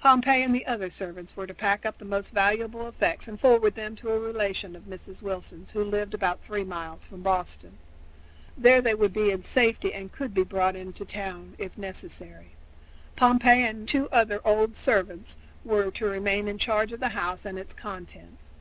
[0.00, 3.42] Pompey and the other servants were to pack up the most valuable effects and to
[3.42, 5.22] forward them to a relation of Mrs.
[5.22, 7.78] Wilson's who lived about three miles from Boston.
[8.56, 12.52] There they would be in safety and could be brought into the town, if necessary.
[13.16, 17.58] Pompey and two other old servants were to remain in charge of the house and
[17.58, 18.52] its contents.